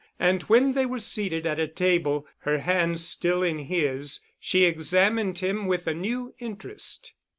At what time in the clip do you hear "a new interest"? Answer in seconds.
5.85-7.13